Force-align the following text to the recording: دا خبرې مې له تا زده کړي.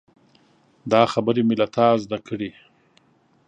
دا 0.91 1.01
خبرې 1.13 1.41
مې 1.47 1.55
له 1.61 1.67
تا 1.75 1.87
زده 2.03 2.17
کړي. 2.27 2.51